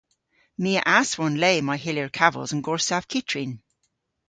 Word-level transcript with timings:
My 0.61 0.71
a 0.79 0.83
aswon 0.99 1.33
le 1.43 1.51
may 1.67 1.77
hyllir 1.83 2.09
kavos 2.17 2.51
an 2.53 2.63
gorsav 2.67 3.03
kyttrin. 3.11 3.51